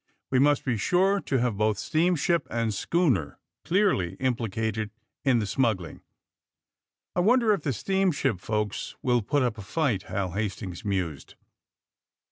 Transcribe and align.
We 0.31 0.39
must 0.39 0.65
be 0.65 0.77
sure 0.77 1.19
to 1.19 1.37
have 1.41 1.57
both 1.59 1.77
steamship 1.77 2.47
and 2.49 2.73
schooner 2.73 3.37
clearly 3.63 4.15
implicated 4.19 4.89
in 5.23 5.37
the 5.37 5.45
smuggling. 5.45 6.01
''^^I 7.15 7.23
wonder 7.23 7.53
if 7.53 7.61
the 7.61 7.69
steamshi|) 7.69 8.39
folks 8.39 8.95
will 9.03 9.21
put 9.21 9.43
up 9.43 9.59
a 9.59 9.61
fight?" 9.61 10.01
Hal 10.09 10.31
Hastings 10.31 10.83
mused. 10.83 11.35